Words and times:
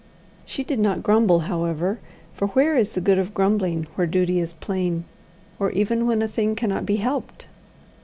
She 0.47 0.63
did 0.63 0.79
not 0.79 1.03
grumble, 1.03 1.41
however, 1.41 1.99
for 2.33 2.47
where 2.47 2.75
is 2.75 2.89
the 2.93 3.01
good 3.01 3.19
of 3.19 3.35
grumbling 3.35 3.85
where 3.93 4.07
duty 4.07 4.39
is 4.39 4.53
plain, 4.53 5.05
or 5.59 5.69
even 5.73 6.07
when 6.07 6.23
a 6.23 6.27
thing 6.27 6.55
cannot 6.55 6.87
be 6.87 6.95
helped? 6.95 7.47